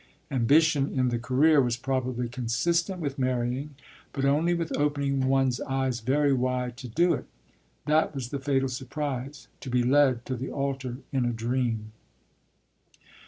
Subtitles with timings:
[0.31, 3.75] Ambition, in the career, was probably consistent with marrying
[4.13, 7.27] but only with opening one's eyes very wide to do it.
[7.85, 11.91] That was the fatal surprise to be led to the altar in a dream.